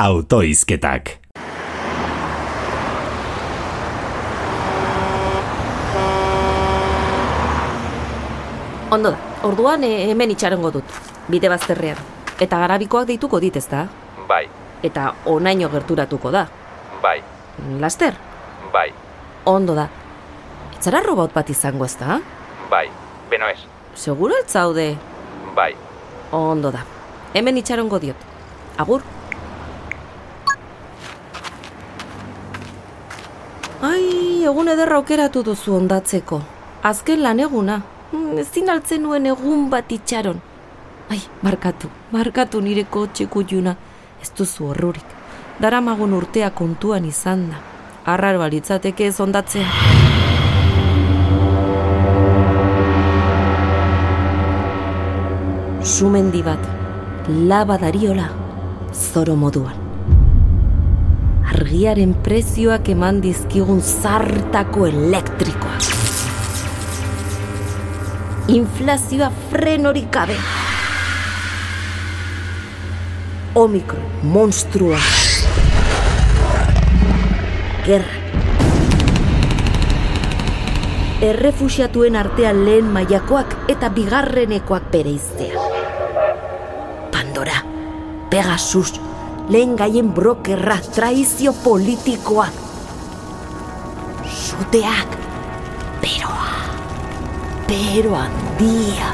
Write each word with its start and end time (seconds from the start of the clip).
autoizketak. 0.00 1.20
Ondo 8.90 9.10
da, 9.14 9.18
orduan 9.46 9.84
e, 9.86 9.90
hemen 10.10 10.32
itxarongo 10.34 10.70
dut, 10.74 10.96
bide 11.30 11.48
bazterrean. 11.52 11.98
Eta 12.42 12.58
garabikoak 12.64 13.06
deituko 13.10 13.38
dit 13.42 13.56
ez 13.60 13.66
da? 13.70 13.84
Bai, 14.28 14.46
Eta 14.82 15.10
onaino 15.28 15.68
gerturatuko 15.68 16.30
da. 16.32 16.46
bai, 17.02 17.20
Laster, 17.80 18.14
bai, 18.72 18.88
ondo 19.44 19.74
da. 19.76 19.86
Etzara 20.78 21.02
robot 21.04 21.34
bat 21.34 21.50
izango 21.52 21.84
ez 21.84 21.96
da? 22.00 22.18
bai, 22.70 22.86
beno 23.30 23.46
ez, 23.48 23.58
Seguro 23.94 24.34
altzaude, 24.34 24.96
bai. 25.54 25.74
ondo 26.32 26.70
da. 26.72 26.84
Hemen 27.34 27.56
itxarongo 27.58 27.98
diot. 27.98 28.16
Agur. 28.78 29.02
Ai, 33.82 34.39
egun 34.50 34.68
ederra 34.72 34.96
aukeratu 34.98 35.42
duzu 35.46 35.74
ondatzeko. 35.76 36.40
Azken 36.82 37.22
lan 37.22 37.40
eguna. 37.40 37.80
Hmm, 38.10 38.38
Ezin 38.42 38.70
altzen 38.72 39.02
nuen 39.06 39.26
egun 39.30 39.68
bat 39.70 39.92
itxaron. 39.92 40.40
Ai, 41.10 41.20
barkatu, 41.42 41.90
barkatu 42.12 42.60
nire 42.60 42.84
kotxe 42.84 43.26
kutxuna. 43.30 43.76
Ez 44.22 44.30
duzu 44.36 44.70
horrurik. 44.70 45.16
Daramagun 45.60 46.14
urtea 46.16 46.50
kontuan 46.50 47.04
izan 47.04 47.48
da. 47.50 47.60
Arraro 48.12 48.42
alitzateke 48.42 49.06
ez 49.06 49.20
ondatzea. 49.20 49.66
Sumendi 55.82 56.42
bat, 56.42 56.66
laba 57.28 57.76
dariola, 57.78 58.28
zoro 58.92 59.36
moduan. 59.36 59.89
Argiaren 61.60 62.14
prezioak 62.24 62.86
eman 62.88 63.18
dizkigun 63.20 63.82
zartako 63.84 64.86
elektrikoa. 64.88 65.74
Inflazioa 68.48 69.28
frenorik 69.50 70.06
gabe. 70.14 70.38
Omikron, 73.60 74.06
monstrua. 74.22 75.02
Gerra. 77.84 78.16
Errefusiatuen 81.28 82.16
artean 82.16 82.64
lehen 82.64 82.88
mailakoak 82.96 83.68
eta 83.76 83.92
bigarrenekoak 84.00 84.88
bere 84.96 85.12
iztea. 85.12 85.68
Pandora, 87.12 87.60
Pegasus, 88.32 88.96
lehen 89.50 89.74
gaien 89.76 90.14
brokerra, 90.14 90.78
traizio 90.94 91.52
politikoa. 91.52 92.46
Suteak, 94.30 95.16
beroa, 96.00 96.52
pero 97.66 98.14
handia, 98.16 99.10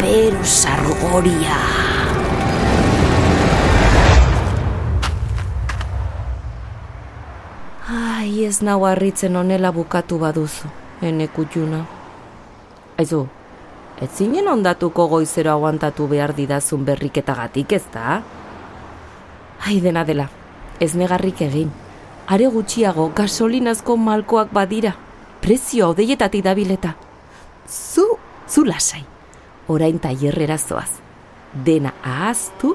pero 0.00 0.44
sargoria. 0.44 1.58
Ai, 7.86 8.44
ez 8.44 8.58
nau 8.66 8.82
harritzen 8.84 9.36
onela 9.36 9.70
bukatu 9.70 10.18
baduzu, 10.18 10.66
ene 11.06 11.28
kutxuna. 11.30 11.84
Aizu, 12.98 13.28
ez 14.02 14.10
zinen 14.10 14.48
ondatuko 14.50 15.06
goizero 15.06 15.52
aguantatu 15.54 16.08
behar 16.10 16.34
didazun 16.34 16.82
berriketagatik 16.84 17.76
ez 17.78 17.84
da? 17.94 18.24
Ai, 19.64 19.80
dena 19.80 20.04
dela, 20.04 20.28
ez 20.80 20.94
negarrik 20.94 21.40
egin. 21.46 21.70
Are 22.26 22.46
gutxiago 22.50 23.10
gasolinazko 23.14 23.96
malkoak 23.96 24.52
badira. 24.52 24.96
Prezio 25.40 25.90
odeietatik 25.92 26.42
dabileta. 26.44 26.96
Zu, 27.68 28.06
zu 28.48 28.64
lasai. 28.64 29.04
Orain 29.68 29.98
tailerrera 29.98 30.58
zoaz. 30.58 30.90
Dena 31.64 31.94
ahaztu, 32.02 32.74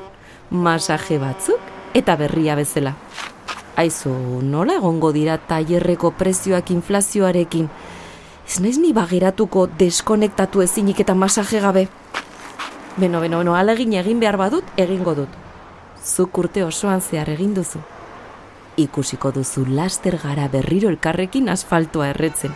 masaje 0.49 1.19
batzuk 1.19 1.59
eta 1.93 2.15
berria 2.15 2.55
bezala. 2.55 2.95
Aizu, 3.75 4.11
nola 4.43 4.75
egongo 4.79 5.11
dira 5.15 5.37
tailerreko 5.37 6.11
prezioak 6.19 6.71
inflazioarekin? 6.71 7.69
Ez 8.47 8.59
naiz 8.59 8.77
ni 8.79 8.91
bagiratuko 8.93 9.67
deskonektatu 9.79 10.63
ezinik 10.63 10.99
eta 11.03 11.15
masaje 11.15 11.61
gabe. 11.63 11.87
Beno, 12.97 13.21
beno, 13.23 13.39
beno, 13.39 13.55
alegin 13.55 13.93
egin 13.99 14.19
behar 14.19 14.37
badut, 14.37 14.67
egingo 14.77 15.15
dut. 15.23 15.40
Zuk 16.01 16.37
urte 16.41 16.63
osoan 16.65 17.01
zehar 17.01 17.29
egin 17.29 17.53
duzu. 17.53 17.79
Ikusiko 18.81 19.31
duzu 19.35 19.67
laster 19.69 20.17
gara 20.23 20.47
berriro 20.49 20.89
elkarrekin 20.89 21.49
asfaltoa 21.53 22.07
erretzen. 22.15 22.53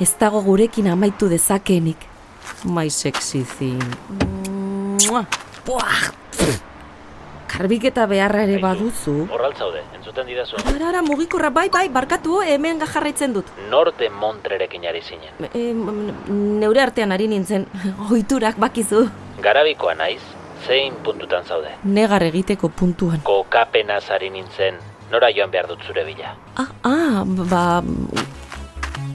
Ez 0.00 0.10
dago 0.18 0.40
gurekin 0.42 0.88
amaitu 0.88 1.28
dezakeenik. 1.28 2.08
Mai 2.64 2.88
sexy 2.90 3.44
zin. 3.44 3.82
Karbiketa 7.54 8.06
beharra 8.10 8.42
ere 8.42 8.56
baduzu. 8.58 9.12
Horraltzaude, 9.30 9.84
entzuten 9.94 10.26
didazu. 10.26 10.56
Ara, 10.64 10.88
ara, 10.88 11.02
mugikorra, 11.06 11.52
bai, 11.54 11.68
bai, 11.70 11.84
barkatu, 11.92 12.40
hemen 12.42 12.80
gajarraitzen 12.82 13.36
dut. 13.36 13.52
Norte 13.70 14.08
Montrerekin 14.10 14.88
ari 14.90 15.02
zinen. 15.04 15.46
E, 15.52 15.68
neure 16.34 16.82
artean 16.82 17.14
ari 17.14 17.28
nintzen, 17.30 17.68
ohiturak 18.08 18.58
bakizu. 18.58 19.04
Garabikoa 19.44 19.94
naiz, 20.00 20.22
zein 20.66 20.94
puntutan 21.04 21.44
zaude. 21.44 21.72
Negar 21.84 22.22
egiteko 22.22 22.68
puntuan. 22.68 23.22
Kokapenaz 23.24 24.04
ari 24.10 24.30
nintzen, 24.30 24.80
nora 25.12 25.30
joan 25.34 25.50
behar 25.52 25.68
dut 25.68 25.82
zure 25.86 26.04
bila. 26.08 26.36
Ah, 26.56 26.70
ah, 26.82 27.24
ba... 27.24 27.64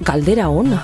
Galdera 0.06 0.48
ona. 0.50 0.84